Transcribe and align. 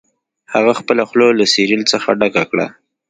هغه 0.53 0.71
خپله 0.79 1.03
خوله 1.09 1.27
له 1.39 1.45
سیریل 1.53 1.81
څخه 1.91 2.09
ډکه 2.19 2.43
کړه 2.51 2.67